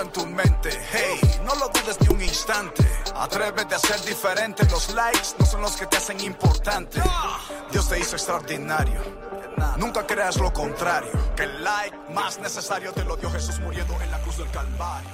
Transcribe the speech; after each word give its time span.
en 0.00 0.10
tu 0.10 0.26
mente. 0.26 0.70
Hey, 0.92 1.20
no 1.44 1.54
lo 1.54 1.68
dudes 1.68 1.96
ni 2.00 2.14
un 2.14 2.22
instante. 2.22 2.84
Atrévete 3.14 3.74
a 3.74 3.78
ser 3.78 4.00
diferente. 4.04 4.64
Los 4.70 4.92
likes 4.94 5.34
no 5.38 5.46
son 5.46 5.62
los 5.62 5.76
que 5.76 5.86
te 5.86 5.96
hacen 5.96 6.20
importante. 6.20 7.00
Dios 7.70 7.88
te 7.88 7.98
hizo 7.98 8.16
extraordinario. 8.16 9.00
Nunca 9.78 10.06
creas 10.06 10.36
lo 10.36 10.52
contrario. 10.52 11.12
Que 11.36 11.44
el 11.44 11.64
like 11.64 11.96
más 12.12 12.38
necesario 12.38 12.92
te 12.92 13.04
lo 13.04 13.16
dio 13.16 13.30
Jesús 13.30 13.60
muriendo 13.60 13.94
en 14.00 14.10
la 14.10 14.20
cruz 14.22 14.38
del 14.38 14.50
Calvario. 14.50 15.10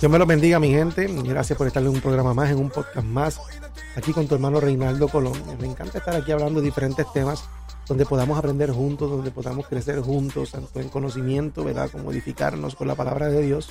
Dios 0.00 0.10
me 0.10 0.18
lo 0.18 0.26
bendiga, 0.26 0.58
mi 0.58 0.70
gente. 0.70 1.06
Gracias 1.06 1.56
por 1.56 1.66
estar 1.66 1.82
en 1.82 1.88
un 1.88 2.00
programa 2.00 2.34
más, 2.34 2.50
en 2.50 2.58
un 2.58 2.70
podcast 2.70 3.06
más, 3.06 3.40
aquí 3.96 4.12
con 4.12 4.26
tu 4.26 4.34
hermano 4.34 4.60
Reinaldo 4.60 5.08
Colón. 5.08 5.40
Me 5.58 5.66
encanta 5.66 5.98
estar 5.98 6.14
aquí 6.14 6.32
hablando 6.32 6.60
de 6.60 6.66
diferentes 6.66 7.10
temas 7.12 7.44
donde 7.86 8.06
podamos 8.06 8.38
aprender 8.38 8.70
juntos, 8.70 9.10
donde 9.10 9.30
podamos 9.30 9.66
crecer 9.66 10.00
juntos, 10.00 10.52
tanto 10.52 10.80
en 10.80 10.88
conocimiento, 10.88 11.64
¿verdad? 11.64 11.90
Como 11.90 12.12
edificarnos 12.12 12.74
con 12.74 12.88
la 12.88 12.94
palabra 12.94 13.28
de 13.28 13.42
Dios. 13.42 13.70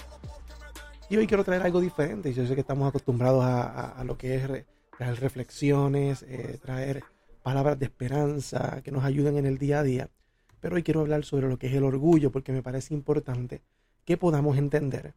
Y 1.10 1.18
hoy 1.18 1.28
quiero 1.28 1.44
traer 1.44 1.64
algo 1.64 1.82
diferente. 1.82 2.34
Yo 2.34 2.46
sé 2.46 2.54
que 2.56 2.62
estamos 2.62 2.88
acostumbrados 2.88 3.44
a, 3.44 4.04
lo 4.06 4.18
que 4.18 4.36
es 4.36 4.66
traer 4.98 5.20
reflexiones, 5.20 6.24
eh, 6.24 6.60
traer 6.62 7.04
palabras 7.42 7.78
de 7.80 7.86
esperanza 7.86 8.82
que 8.84 8.92
nos 8.92 9.04
ayuden 9.04 9.38
en 9.38 9.46
el 9.46 9.58
día 9.58 9.80
a 9.80 9.84
día. 9.84 10.10
Pero 10.60 10.76
hoy 10.76 10.84
quiero 10.84 11.02
hablar 11.02 11.26
sobre 11.26 11.50
lo 11.50 11.58
que 11.58 11.68
es 11.68 11.74
el 11.74 11.84
orgullo, 11.84 12.32
porque 12.32 12.54
me 12.54 12.64
parece 12.64 12.94
importante 12.94 13.62
que 14.06 14.18
podamos 14.18 14.58
entender 14.58 15.14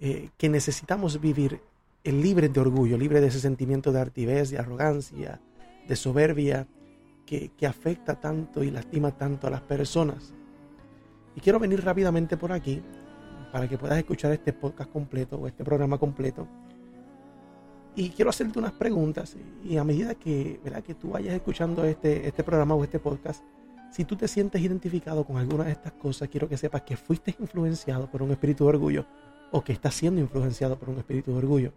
eh, 0.00 0.30
que 0.36 0.48
necesitamos 0.48 1.20
vivir 1.20 1.60
libres 2.02 2.52
de 2.52 2.60
orgullo, 2.60 2.98
libres 2.98 3.22
de 3.22 3.28
ese 3.28 3.40
sentimiento 3.40 3.92
de 3.92 4.00
altivez, 4.00 4.50
de 4.50 4.58
arrogancia, 4.58 5.40
de 5.86 5.96
soberbia, 5.96 6.66
que, 7.24 7.50
afecta 7.66 8.14
tanto 8.20 8.62
y 8.62 8.70
lastima 8.70 9.10
tanto 9.10 9.46
a 9.46 9.50
las 9.50 9.60
personas. 9.62 10.32
Y 11.34 11.40
quiero 11.40 11.58
venir 11.58 11.84
rápidamente 11.84 12.36
por 12.36 12.52
aquí 12.52 12.82
para 13.52 13.68
que 13.68 13.78
puedas 13.78 13.98
escuchar 13.98 14.32
este 14.32 14.52
podcast 14.52 14.90
completo 14.90 15.36
o 15.36 15.46
este 15.46 15.64
programa 15.64 15.98
completo. 15.98 16.46
Y 17.96 18.10
quiero 18.10 18.30
hacerte 18.30 18.58
unas 18.58 18.72
preguntas 18.72 19.36
y 19.62 19.76
a 19.76 19.84
medida 19.84 20.14
que, 20.16 20.60
que 20.84 20.94
tú 20.94 21.10
vayas 21.10 21.34
escuchando 21.34 21.84
este, 21.84 22.26
este 22.26 22.42
programa 22.42 22.74
o 22.74 22.82
este 22.82 22.98
podcast, 22.98 23.42
si 23.92 24.04
tú 24.04 24.16
te 24.16 24.26
sientes 24.26 24.60
identificado 24.60 25.24
con 25.24 25.36
alguna 25.36 25.64
de 25.64 25.70
estas 25.70 25.92
cosas, 25.92 26.28
quiero 26.28 26.48
que 26.48 26.56
sepas 26.56 26.82
que 26.82 26.96
fuiste 26.96 27.36
influenciado 27.38 28.10
por 28.10 28.22
un 28.22 28.32
espíritu 28.32 28.64
de 28.64 28.70
orgullo 28.70 29.06
o 29.52 29.62
que 29.62 29.72
estás 29.72 29.94
siendo 29.94 30.20
influenciado 30.20 30.76
por 30.76 30.90
un 30.90 30.98
espíritu 30.98 31.30
de 31.30 31.38
orgullo. 31.38 31.72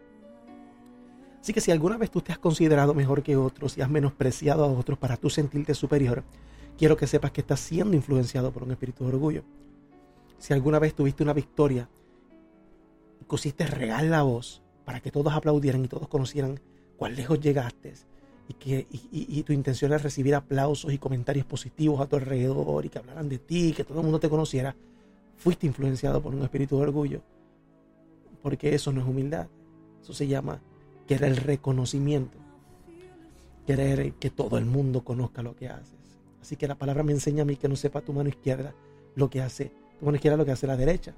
Así 1.42 1.54
que 1.54 1.62
si 1.62 1.72
alguna 1.72 1.98
vez 1.98 2.12
tú 2.12 2.22
te 2.22 2.32
has 2.32 2.40
considerado 2.40 2.94
mejor 2.94 3.24
que 3.24 3.36
otros 3.36 3.78
y 3.78 3.82
has 3.82 3.90
menospreciado 3.90 4.64
a 4.64 4.68
otros 4.68 4.98
para 4.98 5.18
tú 5.18 5.30
sentirte 5.30 5.74
superior, 5.74 6.24
quiero 6.78 6.98
que 6.98 7.08
sepas 7.08 7.32
que 7.32 7.42
estás 7.42 7.60
siendo 7.60 7.96
influenciado 7.96 8.52
por 8.52 8.64
un 8.64 8.72
espíritu 8.72 9.04
de 9.04 9.10
orgullo. 9.10 9.44
Si 10.38 10.54
alguna 10.54 10.80
vez 10.80 10.94
tuviste 10.94 11.24
una 11.24 11.34
victoria 11.34 11.90
y 13.22 13.26
cosiste 13.26 13.66
real 13.66 14.12
la 14.12 14.24
voz 14.24 14.62
para 14.86 15.00
que 15.00 15.12
todos 15.12 15.34
aplaudieran 15.34 15.84
y 15.86 15.88
todos 15.88 16.08
conocieran 16.08 16.60
cuán 16.98 17.16
lejos 17.16 17.40
llegaste 17.40 17.94
y 18.50 18.54
que 18.54 18.88
y, 18.90 19.44
tu 19.44 19.54
intención 19.54 19.94
es 19.94 20.04
recibir 20.04 20.36
aplausos 20.36 20.94
y 20.94 20.98
comentarios 20.98 21.46
positivos 21.46 22.00
a 22.00 22.08
tu 22.08 22.16
alrededor 22.16 22.86
y 22.86 22.90
que 22.90 23.00
hablaran 23.00 23.30
de 23.30 23.40
ti, 23.40 23.74
que 23.74 23.84
todo 23.84 24.00
el 24.00 24.04
mundo 24.04 24.20
te 24.20 24.30
conociera, 24.30 24.76
fuiste 25.36 25.68
influenciado 25.68 26.22
por 26.22 26.34
un 26.34 26.44
espíritu 26.44 26.78
de 26.78 26.84
orgullo 26.84 27.22
porque 28.42 28.74
eso 28.74 28.92
no 28.92 29.02
es 29.02 29.08
humildad. 29.08 29.48
Eso 30.02 30.14
se 30.14 30.28
llama 30.28 30.62
querer 31.08 31.46
reconocimiento. 31.46 32.38
Querer 33.66 34.14
que 34.14 34.30
todo 34.30 34.58
el 34.58 34.66
mundo 34.66 35.04
conozca 35.04 35.42
lo 35.42 35.56
que 35.56 35.70
haces. 35.70 35.98
Así 36.42 36.56
que 36.56 36.68
la 36.68 36.76
palabra 36.76 37.04
me 37.04 37.12
enseña 37.12 37.42
a 37.42 37.46
mí 37.46 37.56
que 37.56 37.68
no 37.68 37.76
sepa 37.76 38.02
tu 38.02 38.14
mano 38.14 38.30
izquierda 38.30 38.74
lo 39.16 39.30
que 39.30 39.42
hace, 39.42 39.72
tu 40.00 40.06
mano 40.06 40.16
izquierda 40.16 40.38
lo 40.38 40.46
que 40.46 40.52
hace 40.52 40.68
la 40.68 40.78
derecha. 40.78 41.14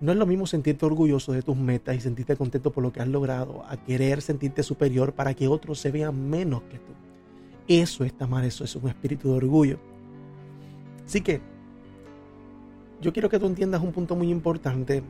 No 0.00 0.12
es 0.12 0.18
lo 0.18 0.26
mismo 0.26 0.46
sentirte 0.46 0.86
orgulloso 0.86 1.32
de 1.32 1.42
tus 1.42 1.56
metas 1.56 1.96
y 1.96 2.00
sentirte 2.00 2.36
contento 2.36 2.72
por 2.72 2.82
lo 2.82 2.92
que 2.92 3.00
has 3.00 3.08
logrado, 3.08 3.64
a 3.68 3.76
querer 3.76 4.22
sentirte 4.22 4.62
superior 4.62 5.12
para 5.12 5.34
que 5.34 5.48
otros 5.48 5.80
se 5.80 5.90
vean 5.90 6.28
menos 6.28 6.62
que 6.62 6.78
tú. 6.78 6.92
Eso 7.66 8.04
está 8.04 8.26
mal, 8.26 8.44
eso 8.44 8.64
es 8.64 8.74
un 8.76 8.88
espíritu 8.88 9.28
de 9.28 9.34
orgullo. 9.34 9.78
Así 11.04 11.20
que 11.20 11.40
yo 13.00 13.12
quiero 13.12 13.28
que 13.28 13.38
tú 13.38 13.46
entiendas 13.46 13.82
un 13.82 13.92
punto 13.92 14.16
muy 14.16 14.30
importante 14.30 15.02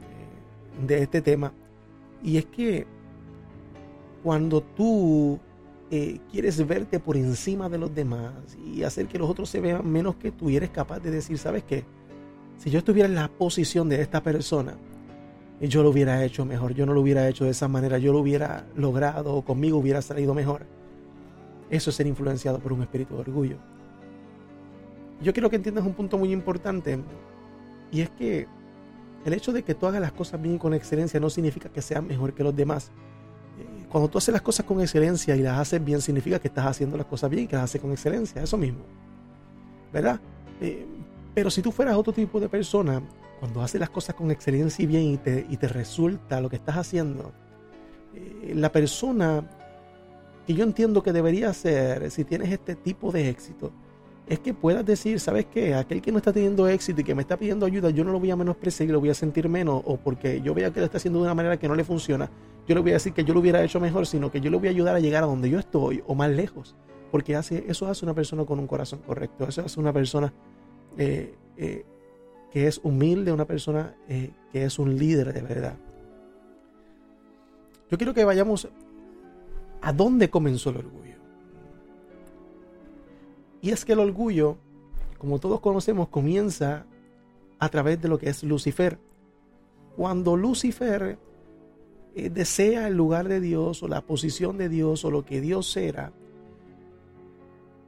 de 0.87 1.03
este 1.03 1.21
tema. 1.23 1.53
Y 2.23 2.37
es 2.37 2.47
que 2.47 2.87
cuando 4.29 4.61
tú 4.61 5.39
eh, 5.91 6.21
quieres 6.31 6.67
verte 6.67 7.01
por 7.01 7.17
encima 7.17 7.71
de 7.71 7.79
los 7.79 7.95
demás 7.95 8.59
y 8.63 8.83
hacer 8.83 9.07
que 9.07 9.19
los 9.19 9.31
otros 9.31 9.49
se 9.49 9.59
vean 9.59 9.91
menos 9.91 10.17
que 10.17 10.31
tú 10.31 10.51
y 10.51 10.57
eres 10.57 10.69
capaz 10.69 11.01
de 11.01 11.11
decir, 11.11 11.39
¿sabes 11.39 11.65
qué? 11.65 11.87
Si 12.59 12.69
yo 12.69 12.81
estuviera 12.81 13.09
en 13.09 13.15
la 13.15 13.29
posición 13.29 13.89
de 13.89 14.03
esta 14.03 14.23
persona, 14.23 14.75
yo 15.63 15.83
lo 15.83 15.89
hubiera 15.89 16.23
hecho 16.23 16.45
mejor, 16.45 16.75
yo 16.75 16.85
no 16.85 16.93
lo 16.93 17.01
hubiera 17.01 17.27
hecho 17.27 17.47
de 17.47 17.53
esa 17.53 17.69
manera, 17.69 17.97
yo 17.97 18.13
lo 18.13 18.19
hubiera 18.19 18.67
logrado 18.77 19.35
o 19.35 19.43
conmigo 19.47 19.79
hubiera 19.79 20.03
salido 20.03 20.35
mejor. 20.35 20.67
Eso 21.71 21.89
es 21.89 21.97
ser 21.97 22.07
influenciado 22.07 22.59
por 22.59 22.75
un 22.75 22.83
espíritu 22.83 23.15
de 23.15 23.21
orgullo. 23.21 23.57
Yo 25.23 25.33
quiero 25.33 25.49
que 25.49 25.57
entiendas 25.57 25.87
un 25.87 25.95
punto 25.95 26.19
muy 26.19 26.33
importante 26.33 26.99
y 27.91 28.03
es 28.03 28.11
que 28.11 28.47
el 29.25 29.33
hecho 29.33 29.55
de 29.55 29.63
que 29.63 29.75
tú 29.75 29.87
hagas 29.87 30.03
las 30.03 30.13
cosas 30.13 30.43
bien 30.43 30.59
con 30.59 30.75
excelencia 30.75 31.19
no 31.19 31.31
significa 31.31 31.71
que 31.71 31.81
seas 31.81 32.03
mejor 32.05 32.35
que 32.35 32.45
los 32.45 32.55
demás. 32.55 32.93
Cuando 33.91 34.09
tú 34.09 34.19
haces 34.19 34.33
las 34.33 34.43
cosas 34.43 34.67
con 34.67 34.81
excelencia 34.81 35.35
y 35.35 35.43
las 35.43 35.59
haces 35.59 35.83
bien, 35.83 36.01
significa 36.01 36.39
que 36.39 36.49
estás 36.49 36.67
haciendo 36.67 36.97
las 36.97 37.07
cosas 37.07 37.31
bien 37.31 37.45
y 37.45 37.47
que 37.47 37.57
las 37.57 37.65
haces 37.65 37.81
con 37.81 37.91
excelencia. 37.93 38.43
Eso 38.43 38.57
mismo. 38.59 38.81
¿Verdad? 39.93 40.21
Eh, 40.61 40.87
pero 41.35 41.51
si 41.51 41.63
tú 41.63 41.73
fueras 41.73 41.97
otro 41.97 42.13
tipo 42.13 42.39
de 42.39 42.49
persona, 42.49 43.03
cuando 43.41 43.63
haces 43.63 43.81
las 43.81 43.91
cosas 43.91 44.15
con 44.15 44.31
excelencia 44.31 44.83
y 44.83 44.87
bien 44.87 45.03
y 45.05 45.17
te, 45.17 45.47
y 45.49 45.57
te 45.57 45.69
resulta 45.69 46.41
lo 46.41 46.51
que 46.51 46.57
estás 46.57 46.77
haciendo, 46.77 47.33
eh, 48.15 48.53
la 48.55 48.71
persona 48.71 49.49
que 50.47 50.55
yo 50.55 50.65
entiendo 50.65 51.03
que 51.03 51.13
debería 51.13 51.53
ser, 51.53 52.11
si 52.11 52.25
tienes 52.25 52.51
este 52.51 52.75
tipo 52.75 53.13
de 53.13 53.29
éxito, 53.29 53.73
es 54.29 54.41
que 54.41 54.53
puedas 54.53 54.85
decir, 54.85 55.21
¿sabes 55.21 55.47
qué? 55.47 55.75
Aquel 55.75 56.03
que 56.03 56.13
no 56.13 56.19
está 56.19 56.33
teniendo 56.33 56.69
éxito 56.69 57.01
y 57.01 57.05
que 57.05 57.15
me 57.15 57.23
está 57.23 57.37
pidiendo 57.37 57.65
ayuda, 57.65 57.91
yo 57.91 58.05
no 58.05 58.13
lo 58.13 58.21
voy 58.21 58.31
a 58.31 58.37
menospreciar 58.37 58.89
y 58.89 58.93
lo 58.93 59.01
voy 59.01 59.11
a 59.11 59.15
sentir 59.15 59.49
menos, 59.49 59.83
o 59.87 59.97
porque 59.97 60.41
yo 60.43 60.55
vea 60.55 60.71
que 60.71 60.81
lo 60.81 60.87
está 60.87 60.99
haciendo 60.99 61.21
de 61.21 61.25
una 61.25 61.35
manera 61.35 61.59
que 61.59 61.67
no 61.67 61.75
le 61.75 61.85
funciona, 61.85 62.31
yo 62.67 62.75
le 62.75 62.83
voy 62.83 62.91
a 62.91 62.95
decir 62.95 63.15
que 63.15 63.25
yo 63.25 63.33
lo 63.33 63.41
hubiera 63.41 63.63
hecho 63.63 63.81
mejor, 63.81 64.07
sino 64.07 64.31
que 64.31 64.41
yo 64.41 64.51
le 64.51 64.59
voy 64.59 64.69
a 64.69 64.71
ayudar 64.71 64.95
a 64.95 65.01
llegar 65.01 65.23
a 65.23 65.27
donde 65.27 65.49
yo 65.49 65.59
estoy 65.59 66.03
o 66.07 66.15
más 66.15 66.31
lejos. 66.31 66.77
Porque 67.11 67.35
hace, 67.35 67.65
eso 67.69 67.87
hace 67.87 68.05
una 68.05 68.13
persona 68.13 68.45
con 68.45 68.59
un 68.59 68.67
corazón 68.67 69.01
correcto, 69.07 69.49
eso 69.49 69.63
hace 69.63 69.81
una 69.81 69.95
persona 69.95 70.31
eh, 70.99 71.35
eh, 71.57 71.87
que 72.53 72.67
es 72.67 72.79
humilde, 72.83 73.33
una 73.33 73.47
persona 73.47 73.95
eh, 74.09 74.31
que 74.53 74.65
es 74.65 74.79
un 74.79 74.99
líder 74.99 75.33
de 75.33 75.41
verdad. 75.41 75.77
Yo 77.91 77.97
quiero 77.97 78.13
que 78.13 78.25
vayamos 78.25 78.69
a 79.81 79.93
dónde 79.95 80.29
comenzó 80.29 80.69
el 80.69 80.77
orgullo. 80.77 81.18
Y 83.61 83.71
es 83.71 83.85
que 83.85 83.93
el 83.93 84.01
orgullo, 84.01 84.57
como 85.19 85.39
todos 85.39 85.61
conocemos, 85.61 86.09
comienza 86.09 86.87
a 87.59 87.69
través 87.69 88.01
de 88.01 88.09
lo 88.09 88.19
que 88.19 88.29
es 88.29 88.43
Lucifer. 88.43 88.99
Cuando 89.97 90.37
Lucifer 90.37 91.19
eh, 92.15 92.31
desea 92.31 92.87
el 92.87 92.97
lugar 92.97 93.29
de 93.29 93.41
Dios 93.41 93.83
o 93.83 93.89
la 93.89 94.01
posición 94.03 94.59
de 94.59 94.69
Dios 94.69 95.05
o 95.05 95.11
lo 95.11 95.25
que 95.25 95.41
Dios 95.41 95.77
era, 95.77 96.13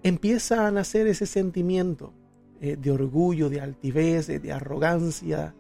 empieza 0.03 0.67
a 0.67 0.71
nacer 0.71 1.07
ese 1.07 1.27
sentimiento 1.27 2.13
eh, 2.61 2.77
de 2.77 2.91
orgullo, 2.91 3.49
de 3.49 3.61
altivez, 3.61 4.27
de 4.27 4.53
arrogancia 4.53 5.55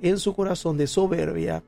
en 0.00 0.18
su 0.18 0.34
corazón, 0.34 0.76
de 0.76 0.86
soberbia. 0.86 1.64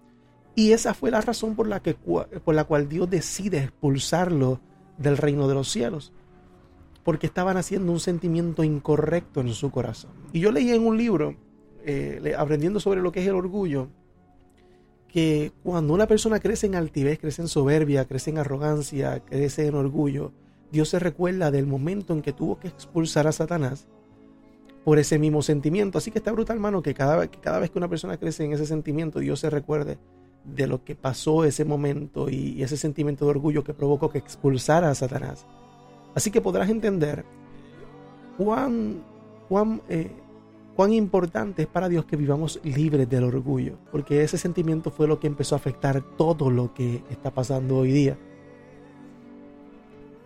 Y 0.55 0.73
esa 0.73 0.95
fue 0.95 1.11
la 1.11 1.21
razón 1.21 1.57
por 1.57 1.67
la, 1.67 1.81
que, 1.81 1.95
por 1.95 2.55
la 2.55 2.65
cual 2.65 2.89
Dios 2.89 3.11
decide 3.11 3.59
expulsarlo 3.59 4.61
del 4.99 5.17
reino 5.17 5.49
de 5.49 5.55
los 5.55 5.69
cielos 5.69 6.13
porque 7.05 7.27
estaban 7.27 7.57
haciendo 7.57 7.93
un 7.93 8.01
sentimiento 8.01 8.65
incorrecto 8.65 9.41
en 9.41 9.53
su 9.55 9.71
corazón. 9.71 10.13
Y 10.33 10.41
yo 10.41 10.53
leí 10.53 10.71
en 10.71 10.87
un 10.87 10.97
libro, 10.97 11.37
eh, 11.85 12.35
aprendiendo 12.37 12.81
sobre 12.81 13.03
lo 13.03 13.13
que 13.13 13.21
es 13.21 13.27
el 13.27 13.35
orgullo, 13.35 13.89
que 15.09 15.53
cuando 15.63 15.93
una 15.93 16.07
persona 16.07 16.41
crece 16.41 16.67
en 16.67 16.75
altivez, 16.75 17.19
crece 17.19 17.43
en 17.43 17.49
soberbia, 17.49 18.07
crece 18.07 18.31
en 18.31 18.39
arrogancia, 18.39 19.21
crece 19.21 19.67
en 19.67 19.75
orgullo, 19.75 20.33
Dios 20.71 20.89
se 20.89 20.99
recuerda 20.99 21.51
del 21.51 21.67
momento 21.67 22.15
en 22.15 22.23
que 22.23 22.33
tuvo 22.33 22.59
que 22.59 22.69
expulsar 22.69 23.27
a 23.27 23.33
Satanás 23.33 23.87
por 24.85 24.99
ese 24.99 25.19
mismo 25.19 25.43
sentimiento. 25.43 25.99
Así 25.99 26.11
que 26.11 26.19
está 26.19 26.33
brutal, 26.33 26.57
hermano, 26.57 26.83
que 26.83 26.95
cada, 26.95 27.27
que 27.27 27.39
cada 27.39 27.59
vez 27.59 27.71
que 27.71 27.79
una 27.79 27.89
persona 27.89 28.17
crece 28.17 28.45
en 28.45 28.55
ese 28.55 28.65
sentimiento, 28.65 29.19
Dios 29.19 29.41
se 29.41 29.51
recuerde 29.51 29.99
de 30.45 30.67
lo 30.67 30.83
que 30.83 30.97
pasó 30.97 31.45
ese 31.45 31.65
momento 31.67 32.31
y 32.31 32.63
ese 32.63 32.77
sentimiento 32.77 33.27
de 33.27 33.33
orgullo 33.33 33.63
que 33.63 33.75
provocó 33.75 34.11
que 34.11 34.19
expulsara 34.19 34.91
a 34.91 34.95
Satanás. 34.95 35.47
Así 36.15 36.31
que 36.31 36.41
podrás 36.41 36.69
entender 36.69 37.25
cuán, 38.37 39.03
cuán, 39.49 39.83
eh, 39.89 40.11
cuán 40.77 40.93
importante 40.93 41.63
es 41.63 41.69
para 41.69 41.89
Dios 41.89 42.05
que 42.05 42.17
vivamos 42.17 42.61
libres 42.63 43.09
del 43.09 43.25
orgullo, 43.25 43.79
porque 43.91 44.23
ese 44.23 44.39
sentimiento 44.39 44.91
fue 44.91 45.07
lo 45.07 45.19
que 45.19 45.27
empezó 45.27 45.55
a 45.55 45.59
afectar 45.59 46.03
todo 46.17 46.51
lo 46.51 46.75
que 46.75 47.03
está 47.11 47.31
pasando 47.31 47.79
hoy 47.79 47.93
día. 47.93 48.19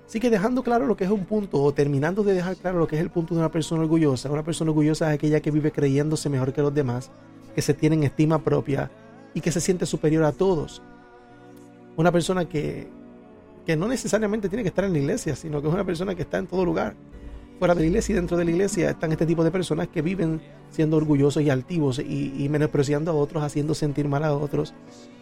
Así 0.07 0.21
que 0.21 0.31
dejando 0.31 0.63
claro 0.63 0.87
lo 0.87 0.97
que 0.97 1.05
es 1.05 1.11
un 1.11 1.25
punto, 1.25 1.61
o 1.61 1.75
terminando 1.75 2.23
de 2.23 2.35
dejar 2.35 2.57
claro 2.57 2.79
lo 2.79 2.87
que 2.87 2.95
es 2.95 3.03
el 3.03 3.11
punto 3.11 3.35
de 3.35 3.41
una 3.41 3.51
persona 3.51 3.83
orgullosa, 3.83 4.31
una 4.31 4.45
persona 4.45 4.71
orgullosa 4.71 5.09
es 5.09 5.17
aquella 5.17 5.41
que 5.41 5.51
vive 5.51 5.73
creyéndose 5.73 6.31
mejor 6.31 6.53
que 6.53 6.63
los 6.63 6.73
demás, 6.73 7.11
que 7.55 7.63
se 7.63 7.75
tiene 7.75 7.97
en 7.97 8.05
estima 8.05 8.39
propia 8.39 8.91
y 9.35 9.41
que 9.41 9.51
se 9.51 9.61
siente 9.61 9.85
superior 9.85 10.23
a 10.23 10.33
todos. 10.33 10.81
Una 11.97 12.13
persona 12.13 12.45
que, 12.45 12.89
que 13.67 13.77
no 13.77 13.89
necesariamente 13.89 14.49
tiene 14.49 14.63
que 14.63 14.69
estar 14.69 14.85
en 14.85 14.93
la 14.93 14.99
iglesia, 15.01 15.35
sino 15.35 15.61
que 15.61 15.69
es 15.69 15.75
una 15.75 15.85
persona 15.85 16.15
que 16.15 16.23
está 16.23 16.39
en 16.39 16.47
todo 16.47 16.65
lugar. 16.65 16.95
Fuera 17.59 17.75
de 17.75 17.81
la 17.81 17.87
iglesia 17.87 18.13
y 18.13 18.17
dentro 18.17 18.37
de 18.37 18.45
la 18.45 18.51
iglesia 18.51 18.91
están 18.91 19.11
este 19.13 19.27
tipo 19.27 19.43
de 19.43 19.51
personas 19.51 19.89
que 19.89 20.03
viven 20.03 20.41
siendo 20.71 20.97
orgullosos 20.97 21.43
y 21.43 21.51
altivos 21.51 21.99
y, 21.99 22.49
menospreciando 22.49 23.11
a 23.11 23.15
otros, 23.15 23.43
haciendo 23.43 23.75
sentir 23.75 24.09
mal 24.09 24.25
a 24.25 24.35
otros. 24.35 24.73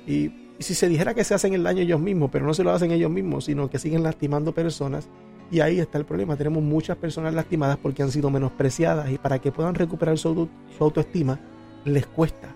Y, 0.06 0.32
si 0.60 0.74
se 0.74 0.88
dijera 0.88 1.14
que 1.14 1.24
se 1.24 1.34
hacen 1.34 1.52
el 1.52 1.64
daño 1.64 1.82
ellos 1.82 1.98
mismos, 1.98 2.30
pero 2.30 2.46
no 2.46 2.54
se 2.54 2.62
lo 2.62 2.70
hacen 2.70 2.92
ellos 2.92 3.10
mismos, 3.10 3.46
sino 3.46 3.68
que 3.68 3.80
siguen 3.80 4.04
lastimando 4.04 4.54
personas, 4.54 5.08
y 5.50 5.60
ahí 5.60 5.80
está 5.80 5.98
el 5.98 6.04
problema. 6.04 6.36
Tenemos 6.36 6.62
muchas 6.62 6.96
personas 6.96 7.34
lastimadas 7.34 7.76
porque 7.76 8.02
han 8.02 8.10
sido 8.12 8.30
menospreciadas 8.30 9.10
y 9.10 9.18
para 9.18 9.40
que 9.40 9.50
puedan 9.50 9.74
recuperar 9.74 10.16
su, 10.18 10.48
autoestima 10.78 11.40
les 11.84 12.06
cuesta. 12.06 12.54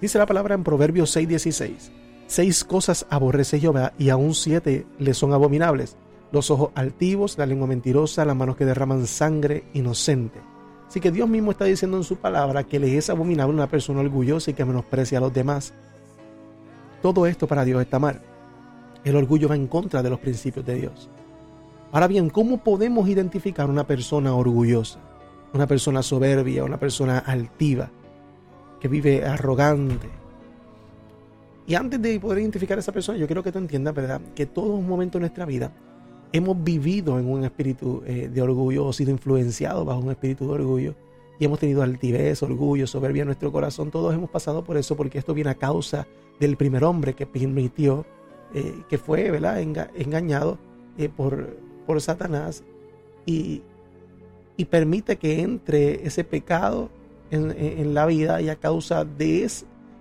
Dice 0.00 0.18
la 0.18 0.26
palabra 0.26 0.54
en 0.54 0.64
Proverbios 0.64 1.14
6:16. 1.14 1.97
Seis 2.28 2.62
cosas 2.62 3.06
aborrece 3.08 3.58
Jehová 3.58 3.94
y 3.98 4.10
aún 4.10 4.34
siete 4.34 4.86
le 4.98 5.14
son 5.14 5.32
abominables. 5.32 5.96
Los 6.30 6.50
ojos 6.50 6.72
altivos, 6.74 7.38
la 7.38 7.46
lengua 7.46 7.66
mentirosa, 7.66 8.26
las 8.26 8.36
manos 8.36 8.54
que 8.54 8.66
derraman 8.66 9.06
sangre 9.06 9.64
inocente. 9.72 10.38
Así 10.86 11.00
que 11.00 11.10
Dios 11.10 11.26
mismo 11.26 11.52
está 11.52 11.64
diciendo 11.64 11.96
en 11.96 12.04
su 12.04 12.16
palabra 12.16 12.64
que 12.64 12.78
le 12.78 12.98
es 12.98 13.08
abominable 13.08 13.54
una 13.54 13.70
persona 13.70 14.00
orgullosa 14.00 14.50
y 14.50 14.54
que 14.54 14.66
menosprecia 14.66 15.16
a 15.16 15.20
los 15.22 15.32
demás. 15.32 15.72
Todo 17.00 17.26
esto 17.26 17.46
para 17.46 17.64
Dios 17.64 17.80
está 17.80 17.98
mal. 17.98 18.20
El 19.04 19.16
orgullo 19.16 19.48
va 19.48 19.56
en 19.56 19.66
contra 19.66 20.02
de 20.02 20.10
los 20.10 20.20
principios 20.20 20.66
de 20.66 20.74
Dios. 20.74 21.08
Ahora 21.92 22.08
bien, 22.08 22.28
¿cómo 22.28 22.62
podemos 22.62 23.08
identificar 23.08 23.70
una 23.70 23.86
persona 23.86 24.34
orgullosa? 24.34 25.00
Una 25.54 25.66
persona 25.66 26.02
soberbia, 26.02 26.62
una 26.62 26.78
persona 26.78 27.20
altiva, 27.20 27.90
que 28.80 28.88
vive 28.88 29.24
arrogante. 29.24 30.17
Y 31.68 31.74
antes 31.74 32.00
de 32.00 32.18
poder 32.18 32.38
identificar 32.38 32.78
a 32.78 32.80
esa 32.80 32.92
persona, 32.92 33.18
yo 33.18 33.26
quiero 33.26 33.42
que 33.42 33.52
tú 33.52 33.58
entiendas, 33.58 33.94
¿verdad? 33.94 34.22
Que 34.34 34.46
todo 34.46 34.72
un 34.72 34.88
momento 34.88 35.18
de 35.18 35.20
nuestra 35.20 35.44
vida 35.44 35.70
hemos 36.32 36.64
vivido 36.64 37.18
en 37.18 37.30
un 37.30 37.44
espíritu 37.44 38.02
eh, 38.06 38.30
de 38.32 38.42
orgullo 38.42 38.86
o 38.86 38.92
sido 38.92 39.10
influenciados 39.10 39.84
bajo 39.84 40.00
un 40.00 40.10
espíritu 40.10 40.46
de 40.46 40.54
orgullo. 40.54 40.94
Y 41.38 41.44
hemos 41.44 41.58
tenido 41.58 41.82
altivez, 41.82 42.42
orgullo, 42.42 42.86
soberbia 42.86 43.20
en 43.20 43.26
nuestro 43.26 43.52
corazón. 43.52 43.90
Todos 43.90 44.14
hemos 44.14 44.30
pasado 44.30 44.64
por 44.64 44.78
eso 44.78 44.96
porque 44.96 45.18
esto 45.18 45.34
viene 45.34 45.50
a 45.50 45.54
causa 45.56 46.06
del 46.40 46.56
primer 46.56 46.84
hombre 46.84 47.12
que 47.12 47.26
permitió, 47.26 48.06
eh, 48.54 48.82
que 48.88 48.96
fue 48.96 49.30
¿verdad? 49.30 49.60
engañado 49.60 50.58
eh, 50.96 51.10
por, 51.14 51.54
por 51.86 52.00
Satanás 52.00 52.64
y, 53.26 53.62
permite 54.70 55.16
que 55.16 55.42
entre 55.42 56.06
ese 56.06 56.24
pecado 56.24 56.90
en, 57.30 57.94
la 57.94 58.06
vida 58.06 58.40
y 58.40 58.48
a 58.48 58.56
causa 58.56 59.04
de 59.04 59.44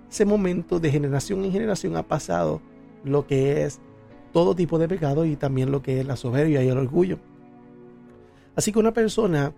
ese, 0.09 0.25
momento 0.25 0.79
de 0.79 0.91
generación 0.91 1.43
en 1.45 1.51
generación 1.51 1.95
ha 1.95 2.03
pasado 2.03 2.61
lo 3.03 3.27
que 3.27 3.63
es 3.63 3.79
todo 4.33 4.55
tipo 4.55 4.79
de 4.79 4.87
pecado 4.87 5.25
y 5.25 5.35
también 5.35 5.71
lo 5.71 5.81
que 5.81 5.99
es 5.99 6.05
la 6.05 6.15
soberbia 6.15 6.63
y 6.63 6.67
el 6.67 6.77
orgullo. 6.77 7.19
Así 8.55 8.71
que 8.71 8.79
una 8.79 8.93
persona 8.93 9.53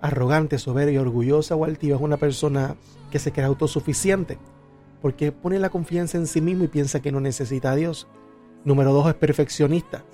arrogante, 0.00 0.58
soberbia, 0.58 1.00
orgullosa 1.00 1.54
o 1.56 1.64
altiva 1.64 1.96
es 1.96 2.02
una 2.02 2.16
persona 2.16 2.76
que 3.10 3.18
se 3.18 3.32
cree 3.32 3.46
autosuficiente 3.46 4.38
porque 5.00 5.32
pone 5.32 5.58
la 5.58 5.70
confianza 5.70 6.18
en 6.18 6.26
sí 6.26 6.40
mismo 6.40 6.64
y 6.64 6.68
piensa 6.68 7.00
que 7.00 7.12
no 7.12 7.20
necesita 7.20 7.72
a 7.72 7.76
Dios. 7.76 8.06
Número 8.64 8.92
dos 8.92 9.08
es 9.08 9.14
perfeccionista 9.14 10.04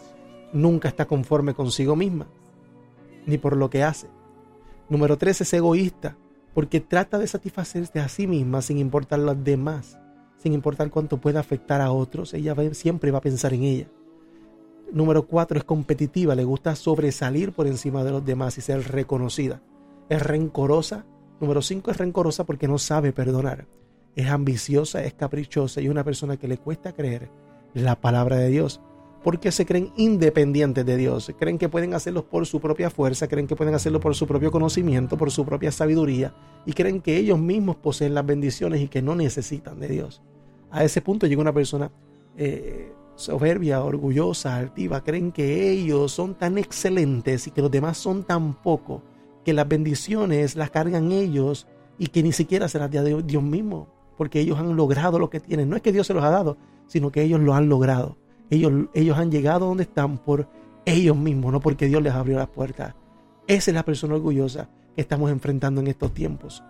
nunca 0.52 0.88
está 0.88 1.06
conforme 1.06 1.54
consigo 1.54 1.96
misma, 1.96 2.26
ni 3.26 3.38
por 3.38 3.56
lo 3.56 3.70
que 3.70 3.82
hace. 3.82 4.08
Número 4.88 5.16
tres 5.16 5.40
es 5.40 5.52
egoísta, 5.52 6.16
porque 6.58 6.80
trata 6.80 7.18
de 7.18 7.28
satisfacerse 7.28 8.00
a 8.00 8.08
sí 8.08 8.26
misma 8.26 8.62
sin 8.62 8.78
importar 8.78 9.20
los 9.20 9.44
demás, 9.44 9.96
sin 10.38 10.52
importar 10.52 10.90
cuánto 10.90 11.20
pueda 11.20 11.38
afectar 11.38 11.80
a 11.80 11.92
otros, 11.92 12.34
ella 12.34 12.56
siempre 12.74 13.12
va 13.12 13.18
a 13.18 13.20
pensar 13.20 13.54
en 13.54 13.62
ella. 13.62 13.88
Número 14.90 15.28
cuatro 15.28 15.56
es 15.56 15.62
competitiva, 15.62 16.34
le 16.34 16.42
gusta 16.42 16.74
sobresalir 16.74 17.52
por 17.52 17.68
encima 17.68 18.02
de 18.02 18.10
los 18.10 18.24
demás 18.24 18.58
y 18.58 18.60
ser 18.60 18.90
reconocida. 18.90 19.62
Es 20.08 20.20
rencorosa. 20.20 21.06
Número 21.40 21.62
cinco 21.62 21.92
es 21.92 21.96
rencorosa 21.96 22.42
porque 22.42 22.66
no 22.66 22.78
sabe 22.78 23.12
perdonar. 23.12 23.68
Es 24.16 24.28
ambiciosa, 24.28 25.04
es 25.04 25.14
caprichosa 25.14 25.80
y 25.80 25.88
una 25.88 26.02
persona 26.02 26.38
que 26.38 26.48
le 26.48 26.58
cuesta 26.58 26.92
creer 26.92 27.30
la 27.72 28.00
palabra 28.00 28.34
de 28.34 28.48
Dios 28.48 28.80
porque 29.22 29.50
se 29.52 29.66
creen 29.66 29.92
independientes 29.96 30.86
de 30.86 30.96
Dios, 30.96 31.32
creen 31.38 31.58
que 31.58 31.68
pueden 31.68 31.94
hacerlo 31.94 32.24
por 32.24 32.46
su 32.46 32.60
propia 32.60 32.90
fuerza, 32.90 33.28
creen 33.28 33.46
que 33.46 33.56
pueden 33.56 33.74
hacerlo 33.74 34.00
por 34.00 34.14
su 34.14 34.26
propio 34.26 34.50
conocimiento, 34.50 35.18
por 35.18 35.30
su 35.30 35.44
propia 35.44 35.72
sabiduría, 35.72 36.34
y 36.64 36.72
creen 36.72 37.00
que 37.00 37.16
ellos 37.16 37.38
mismos 37.38 37.76
poseen 37.76 38.14
las 38.14 38.24
bendiciones 38.24 38.80
y 38.80 38.88
que 38.88 39.02
no 39.02 39.14
necesitan 39.14 39.80
de 39.80 39.88
Dios. 39.88 40.22
A 40.70 40.84
ese 40.84 41.00
punto 41.00 41.26
llega 41.26 41.40
una 41.40 41.52
persona 41.52 41.90
eh, 42.36 42.92
soberbia, 43.16 43.82
orgullosa, 43.82 44.56
altiva, 44.56 45.02
creen 45.02 45.32
que 45.32 45.70
ellos 45.70 46.12
son 46.12 46.34
tan 46.34 46.56
excelentes 46.56 47.48
y 47.48 47.50
que 47.50 47.62
los 47.62 47.70
demás 47.70 47.98
son 47.98 48.22
tan 48.22 48.54
poco, 48.62 49.02
que 49.44 49.52
las 49.52 49.66
bendiciones 49.66 50.54
las 50.54 50.70
cargan 50.70 51.10
ellos 51.10 51.66
y 51.98 52.06
que 52.08 52.22
ni 52.22 52.32
siquiera 52.32 52.68
se 52.68 52.78
las 52.78 52.90
Dios 52.90 53.42
mismo, 53.42 53.88
porque 54.16 54.40
ellos 54.40 54.58
han 54.58 54.76
logrado 54.76 55.18
lo 55.18 55.30
que 55.30 55.40
tienen. 55.40 55.68
No 55.68 55.74
es 55.74 55.82
que 55.82 55.90
Dios 55.90 56.06
se 56.06 56.14
los 56.14 56.22
ha 56.22 56.30
dado, 56.30 56.56
sino 56.86 57.10
que 57.10 57.22
ellos 57.22 57.40
lo 57.40 57.54
han 57.54 57.68
logrado. 57.68 58.16
Ellos, 58.50 59.18
han 59.18 59.30
llegado 59.30 59.66
donde 59.66 59.82
están 59.82 60.18
por 60.18 60.48
ellos 60.84 61.16
mismos, 61.16 61.52
no 61.52 61.60
porque 61.60 61.86
Dios 61.86 62.02
les 62.02 62.14
abrió 62.14 62.38
las 62.38 62.48
puertas. 62.48 62.94
Esa 63.46 63.70
es 63.70 63.74
la 63.74 63.84
persona 63.84 64.14
orgullosa 64.14 64.68
que 64.94 65.02
estamos 65.02 65.30
enfrentando 65.30 65.80
en 65.80 65.88
estos 65.88 66.14
tiempos 66.14 66.62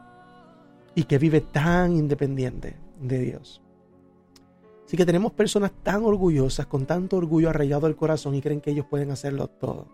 y 0.95 1.05
que 1.05 1.19
vive 1.19 1.41
tan 1.41 1.93
independiente 1.93 2.77
de 3.01 3.19
Dios. 3.21 3.63
Así 4.85 4.97
que 4.97 5.07
tenemos 5.07 5.33
personas 5.33 5.71
tan 5.83 6.03
orgullosas, 6.03 6.67
con 6.67 6.87
tanto 6.87 7.17
orgullo 7.17 7.51
arraigado 7.51 7.87
al 7.87 7.95
corazón 7.95 8.35
y 8.35 8.41
creen 8.41 8.61
que 8.61 8.71
ellos 8.71 8.87
pueden 8.87 9.11
hacerlo 9.11 9.47
todo, 9.49 9.87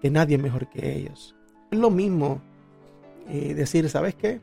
que 0.00 0.10
nadie 0.10 0.36
es 0.36 0.42
mejor 0.42 0.68
que 0.68 0.96
ellos. 0.96 1.36
Es 1.70 1.78
lo 1.78 1.90
mismo 1.90 2.42
eh, 3.28 3.54
decir, 3.54 3.88
¿sabes 3.88 4.16
qué? 4.16 4.40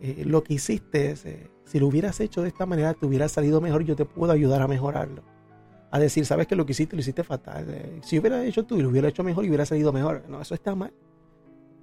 Eh, 0.00 0.22
lo 0.24 0.42
que 0.42 0.54
hiciste, 0.54 1.14
eh, 1.24 1.50
si 1.64 1.80
lo 1.80 1.88
hubieras 1.88 2.20
hecho 2.20 2.42
de 2.42 2.48
esta 2.48 2.64
manera, 2.64 2.94
te 2.94 3.04
hubiera 3.04 3.28
salido 3.28 3.60
mejor, 3.60 3.84
yo 3.84 3.96
te 3.96 4.04
puedo 4.04 4.32
ayudar 4.32 4.62
a 4.62 4.68
mejorarlo 4.68 5.33
a 5.94 6.00
decir, 6.00 6.26
sabes 6.26 6.48
que 6.48 6.56
lo 6.56 6.66
que 6.66 6.72
hiciste 6.72 6.96
lo 6.96 7.00
hiciste 7.00 7.22
fatal. 7.22 7.66
Eh, 7.68 8.00
si 8.02 8.18
hubiera 8.18 8.44
hecho 8.44 8.64
tú 8.64 8.76
y 8.76 8.82
lo 8.82 8.88
hubiera 8.88 9.06
hecho 9.06 9.22
mejor 9.22 9.44
y 9.44 9.48
hubiera 9.48 9.64
salido 9.64 9.92
mejor. 9.92 10.24
No, 10.28 10.42
eso 10.42 10.52
está 10.52 10.74
mal. 10.74 10.92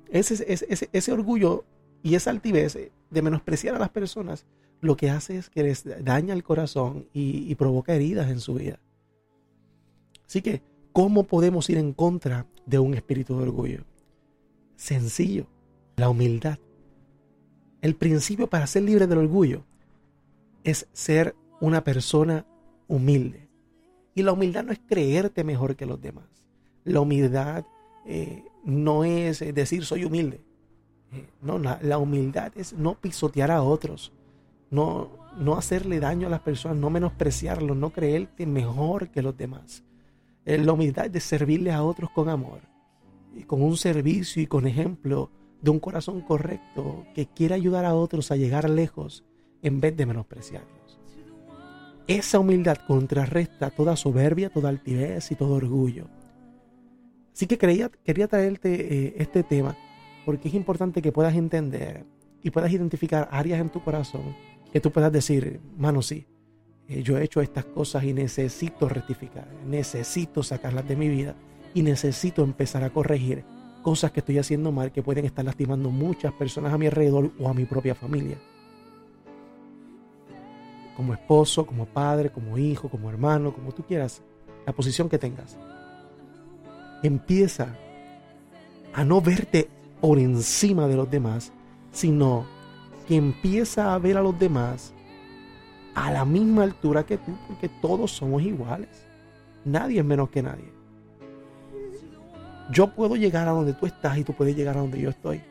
Ese, 0.10 0.44
ese, 0.52 0.90
ese, 0.92 1.12
orgullo 1.13 1.63
y 2.04 2.16
esa 2.16 2.30
altivez 2.30 2.78
de 3.10 3.22
menospreciar 3.22 3.74
a 3.74 3.80
las 3.80 3.88
personas 3.88 4.46
lo 4.81 4.98
que 4.98 5.10
hace 5.10 5.38
es 5.38 5.50
que 5.50 5.63
les 5.63 5.86
daña 6.04 6.34
el 6.34 6.44
corazón 6.44 7.08
y, 7.13 7.50
y 7.50 7.56
provoca 7.56 7.96
heridas 7.96 8.30
en 8.30 8.41
su 8.41 8.56
vida. 8.56 8.82
Así 10.27 10.41
que, 10.41 10.62
¿cómo 10.91 11.24
podemos 11.24 11.70
ir 11.70 11.77
en 11.77 11.94
contra 11.94 12.48
de 12.65 12.80
un 12.80 12.96
espíritu 12.96 13.38
de 13.38 13.44
orgullo? 13.44 13.86
Sencillo, 14.75 15.48
la 15.96 16.10
humildad. 16.10 16.60
El 17.82 17.96
principio 17.96 18.50
para 18.50 18.68
ser 18.68 18.84
libre 18.84 19.08
del 19.08 19.20
orgullo 19.20 19.63
es 20.65 20.89
ser 20.91 21.34
una 21.62 21.86
persona 21.86 22.46
humilde. 22.89 23.50
Y 24.15 24.24
la 24.24 24.34
humildad 24.34 24.63
no 24.63 24.72
es 24.72 24.80
creerte 24.80 25.44
mejor 25.44 25.75
que 25.75 25.86
los 25.86 26.01
demás. 26.01 26.25
La 26.84 27.00
humildad 27.00 27.65
eh, 28.06 28.44
no 28.63 29.03
es 29.03 29.41
eh, 29.41 29.53
decir 29.53 29.86
soy 29.86 30.06
humilde. 30.06 30.41
Eh, 31.13 31.27
no, 31.41 31.60
la, 31.60 31.98
humildad 31.98 32.51
es 32.56 32.74
no 32.74 32.96
pisotear 32.96 33.51
a 33.51 33.63
otros, 33.63 34.13
no, 34.70 35.10
no 35.38 35.58
hacerle 35.58 36.00
daño 36.00 36.27
a 36.27 36.30
las 36.30 36.39
personas, 36.39 36.77
no 36.77 36.89
menospreciarlos, 36.89 37.75
no 37.75 37.89
creerte 37.89 38.46
mejor 38.46 39.10
que 39.10 39.22
los 39.22 39.36
demás. 39.36 39.84
la 40.46 40.72
humildad 40.72 41.08
es 41.08 41.12
de 41.12 41.20
servirle 41.20 41.72
a 41.72 41.84
otros 41.84 42.10
con 42.12 42.30
amor, 42.30 42.62
y 43.36 43.44
con 43.44 43.62
un 43.62 43.77
servicio 43.77 44.41
y 44.41 44.48
con 44.48 44.68
ejemplo 44.68 45.30
de 45.62 45.72
un 45.72 45.80
corazón 45.80 46.22
correcto 46.22 47.06
que 47.13 47.27
quiere 47.27 47.56
ayudar 47.56 47.86
a 47.86 47.94
otros 47.94 48.32
a 48.32 48.36
llegar 48.36 48.70
lejos 48.70 49.24
en 49.62 49.80
vez 49.80 49.96
de 49.96 50.06
menospreciarlos. 50.06 50.80
Esa 52.08 52.39
humildad 52.39 52.77
contrarresta 52.88 53.70
toda 53.70 53.96
soberbia, 53.96 54.50
toda 54.50 54.70
altivez 54.70 55.31
y 55.31 55.36
todo 55.36 55.55
orgullo. 55.55 56.08
Así 57.34 57.48
que 57.48 57.58
quería, 57.58 57.89
quería 58.03 58.27
traerte 58.27 59.08
eh, 59.08 59.15
este 59.17 59.43
tema 59.43 59.77
porque 60.25 60.50
es 60.50 60.53
importante 60.53 61.01
que 61.01 61.12
puedas 61.12 61.36
entender 61.36 62.05
y 62.43 62.51
puedas 62.51 62.72
identificar 62.72 63.29
áreas 63.31 63.62
en 63.62 63.70
tu 63.70 63.84
corazón 63.84 64.36
que 64.72 64.79
tú 64.79 64.91
puedas 64.91 65.12
decir, 65.12 65.60
mano, 65.77 66.01
sí, 66.01 66.25
eh, 66.88 67.03
yo 67.03 67.17
he 67.17 67.24
hecho 67.24 67.41
estas 67.41 67.65
cosas 67.65 68.03
y 68.03 68.13
necesito 68.13 68.89
rectificar, 68.89 69.48
necesito 69.65 70.43
sacarlas 70.43 70.88
de 70.88 70.96
mi 70.96 71.08
vida 71.08 71.36
y 71.74 71.84
necesito 71.84 72.43
empezar 72.43 72.84
a 72.84 72.89
corregir 72.89 73.43
cosas 73.81 74.12
que 74.12 74.20
estoy 74.20 74.38
haciendo 74.38 74.72
mal 74.72 74.91
que 74.91 75.03
pueden 75.03 75.25
estar 75.25 75.46
lastimando 75.46 75.89
muchas 75.89 76.34
personas 76.34 76.74
a 76.74 76.77
mi 76.77 76.88
alrededor 76.88 77.31
o 77.39 77.48
a 77.48 77.53
mi 77.53 77.65
propia 77.65 77.96
familia 77.96 78.38
como 80.95 81.13
esposo, 81.13 81.65
como 81.65 81.86
padre, 81.86 82.31
como 82.31 82.57
hijo, 82.57 82.89
como 82.89 83.10
hermano, 83.10 83.53
como 83.53 83.71
tú 83.71 83.83
quieras, 83.83 84.21
la 84.65 84.74
posición 84.74 85.10
que 85.10 85.17
tengas. 85.17 85.57
Empieza 87.03 87.75
a 88.93 89.03
no 89.03 89.21
verte 89.21 89.69
por 90.00 90.19
encima 90.19 90.88
de 90.88 90.95
los 90.95 91.10
demás, 91.10 91.51
sino 91.91 92.45
que 93.07 93.15
empieza 93.15 93.93
a 93.93 93.98
ver 94.00 94.17
a 94.17 94.21
los 94.21 94.38
demás 94.38 94.93
a 95.95 96.12
la 96.12 96.25
misma 96.25 96.63
altura 96.63 97.05
que 97.05 97.17
tú, 97.17 97.38
porque 97.48 97.69
todos 97.81 98.12
somos 98.12 98.41
iguales. 98.41 99.05
Nadie 99.65 100.00
es 100.00 100.05
menos 100.05 100.29
que 100.29 100.41
nadie. 100.41 100.71
Yo 102.71 102.93
puedo 102.93 103.15
llegar 103.15 103.48
a 103.48 103.51
donde 103.51 103.74
tú 103.74 103.86
estás 103.86 104.17
y 104.17 104.24
tú 104.24 104.33
puedes 104.33 104.55
llegar 104.55 104.77
a 104.77 104.81
donde 104.81 105.01
yo 105.01 105.10
estoy. 105.10 105.41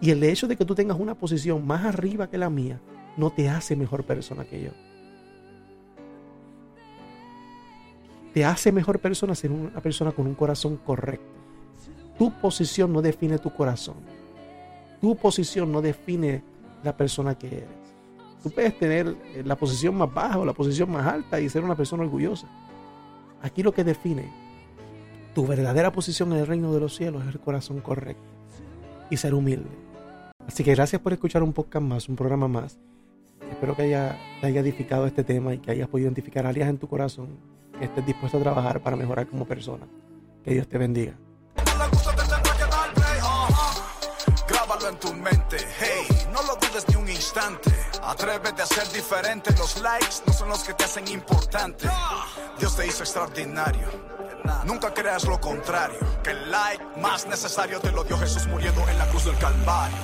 Y 0.00 0.10
el 0.10 0.22
hecho 0.22 0.48
de 0.48 0.56
que 0.56 0.64
tú 0.64 0.74
tengas 0.74 0.98
una 0.98 1.14
posición 1.14 1.66
más 1.66 1.84
arriba 1.84 2.28
que 2.28 2.38
la 2.38 2.50
mía 2.50 2.80
no 3.16 3.30
te 3.30 3.48
hace 3.48 3.76
mejor 3.76 4.04
persona 4.04 4.44
que 4.44 4.62
yo. 4.62 4.70
Te 8.32 8.44
hace 8.44 8.72
mejor 8.72 8.98
persona 8.98 9.34
ser 9.34 9.52
una 9.52 9.80
persona 9.80 10.10
con 10.12 10.26
un 10.26 10.34
corazón 10.34 10.76
correcto. 10.76 11.32
Tu 12.18 12.32
posición 12.32 12.92
no 12.92 13.00
define 13.00 13.38
tu 13.38 13.52
corazón. 13.54 13.96
Tu 15.00 15.14
posición 15.16 15.70
no 15.70 15.80
define 15.80 16.42
la 16.82 16.96
persona 16.96 17.36
que 17.36 17.46
eres. 17.46 17.68
Tú 18.42 18.50
puedes 18.50 18.78
tener 18.78 19.16
la 19.44 19.56
posición 19.56 19.96
más 19.96 20.12
baja 20.12 20.38
o 20.38 20.44
la 20.44 20.52
posición 20.52 20.90
más 20.90 21.06
alta 21.06 21.40
y 21.40 21.48
ser 21.48 21.64
una 21.64 21.76
persona 21.76 22.02
orgullosa. 22.02 22.48
Aquí 23.40 23.62
lo 23.62 23.72
que 23.72 23.84
define 23.84 24.30
tu 25.34 25.46
verdadera 25.46 25.92
posición 25.92 26.32
en 26.32 26.38
el 26.38 26.46
reino 26.46 26.72
de 26.72 26.80
los 26.80 26.94
cielos 26.94 27.22
es 27.26 27.34
el 27.34 27.40
corazón 27.40 27.80
correcto 27.80 28.22
y 29.10 29.16
ser 29.16 29.34
humilde. 29.34 29.70
Así 30.46 30.62
que 30.62 30.74
gracias 30.74 31.00
por 31.00 31.12
escuchar 31.12 31.42
un 31.42 31.52
podcast 31.52 31.84
más, 31.84 32.08
un 32.08 32.16
programa 32.16 32.48
más. 32.48 32.78
Espero 33.50 33.76
que 33.76 33.82
haya, 33.82 34.18
te 34.40 34.46
haya 34.46 34.60
edificado 34.60 35.06
este 35.06 35.24
tema 35.24 35.54
y 35.54 35.58
que 35.58 35.70
hayas 35.70 35.88
podido 35.88 36.06
identificar 36.06 36.46
áreas 36.46 36.68
en 36.68 36.78
tu 36.78 36.88
corazón 36.88 37.38
que 37.78 37.86
estés 37.86 38.06
dispuesto 38.06 38.38
a 38.38 38.40
trabajar 38.40 38.80
para 38.80 38.96
mejorar 38.96 39.26
como 39.26 39.46
persona. 39.46 39.86
Que 40.44 40.52
Dios 40.52 40.68
te 40.68 40.78
bendiga. 40.78 41.14
Grábalo 44.46 44.88
en 44.88 44.98
tu 44.98 45.12
mente, 45.14 45.56
hey, 45.78 46.26
no 46.32 46.42
lo 46.42 46.56
dudes 46.56 46.84
ni 46.88 46.96
un 46.96 47.08
instante. 47.08 47.70
Atrévete 48.02 48.62
a 48.62 48.66
ser 48.66 48.86
diferente, 48.92 49.50
los 49.56 49.80
likes 49.80 50.22
no 50.26 50.32
son 50.32 50.48
los 50.50 50.62
que 50.62 50.74
te 50.74 50.84
hacen 50.84 51.08
importante. 51.08 51.88
Dios 52.58 52.76
te 52.76 52.86
hizo 52.86 53.02
extraordinario. 53.02 53.88
Nunca 54.66 54.92
creas 54.92 55.24
lo 55.24 55.40
contrario, 55.40 55.98
que 56.22 56.30
el 56.30 56.50
like 56.50 56.84
más 57.00 57.26
necesario 57.26 57.80
te 57.80 57.90
lo 57.90 58.04
dio 58.04 58.18
Jesús 58.18 58.46
muriendo 58.46 58.86
en 58.88 58.98
la 58.98 59.06
cruz 59.08 59.24
del 59.24 59.38
Calvario. 59.38 59.96